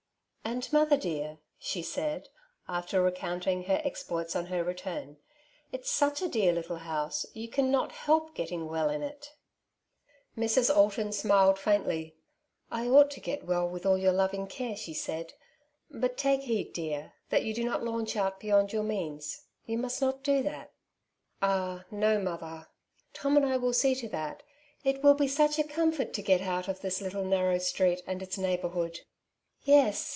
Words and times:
''And 0.43 0.73
mother 0.73 0.97
dear," 0.97 1.37
she 1.59 1.81
said, 1.81 2.27
after 2.67 3.01
recounting 3.01 3.63
8o" 3.63 3.63
Two 3.63 3.63
Sides 3.63 3.63
to 3.63 3.71
every 3.71 3.75
Question^ 3.75 3.79
■^ 3.79 3.81
her 3.83 3.87
exploits 3.87 4.35
on 4.35 4.45
her 4.47 4.63
return, 4.65 5.07
^^ 5.09 5.17
it's 5.71 5.89
such 5.89 6.21
a 6.21 6.27
dear 6.27 6.51
little 6.51 6.75
house, 6.77 7.25
you 7.33 7.47
cannot 7.47 7.93
help 7.93 8.33
getting 8.35 8.67
well 8.67 8.89
in 8.89 9.01
it/' 9.01 9.29
Mrs. 10.37 10.75
Alton 10.75 11.11
smiled 11.13 11.57
faintly:" 11.57 12.17
I 12.71 12.87
ought 12.89 13.09
to 13.11 13.21
get 13.21 13.45
well, 13.45 13.69
with 13.69 13.85
all 13.85 13.97
your 13.99 14.11
loving 14.11 14.45
care,'^ 14.45 14.75
she 14.77 14.93
said;" 14.95 15.35
but 15.91 16.17
take 16.17 16.41
heed, 16.41 16.73
dear, 16.73 17.13
that 17.29 17.43
you 17.43 17.53
do 17.53 17.63
not 17.63 17.83
launch 17.85 18.17
out 18.17 18.39
beyond 18.41 18.73
your 18.73 18.83
means. 18.83 19.43
You 19.67 19.77
must 19.77 20.01
not 20.01 20.21
do 20.23 20.41
that/' 20.43 20.71
•'Ah 21.41 21.85
no, 21.91 22.19
mother. 22.19 22.67
Tom 23.13 23.37
and 23.37 23.45
I 23.45 23.55
will 23.57 23.73
see 23.73 23.93
to 23.95 24.09
that. 24.09 24.43
It 24.83 25.01
will 25.01 25.13
be 25.15 25.29
such 25.29 25.57
a 25.59 25.63
comfort 25.63 26.11
to 26.13 26.21
get 26.23 26.41
out 26.41 26.67
of 26.67 26.81
this 26.81 26.99
little 26.99 27.23
narrow 27.23 27.59
street, 27.59 28.01
and 28.05 28.21
its 28.21 28.37
neighbourhood/' 28.39 28.73
'^ 28.73 29.01
Yes 29.63 30.09